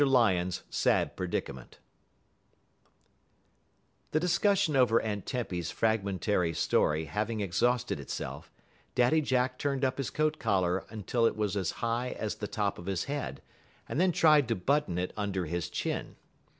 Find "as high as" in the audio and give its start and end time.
11.55-12.33